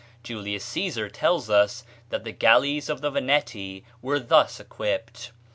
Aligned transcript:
Julius 0.23 0.65
Cæsar 0.65 1.11
tells 1.13 1.47
us 1.47 1.83
that 2.09 2.23
the 2.23 2.31
galleys 2.31 2.89
of 2.89 3.01
the 3.01 3.11
Veneti 3.11 3.83
were 4.01 4.19
thus 4.19 4.59
equipped. 4.59 5.29